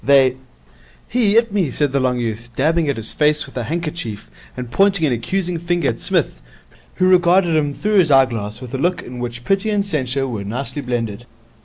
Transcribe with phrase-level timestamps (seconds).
[0.03, 0.37] They'
[1.09, 4.71] 'He 'it me,' said the long youth, dabbing at his face with a handkerchief and
[4.71, 6.41] pointing an accusing finger at Psmith,
[6.95, 10.43] who regarded him through his eyeglass with a look in which pity and censure were
[10.43, 11.27] nicely blended.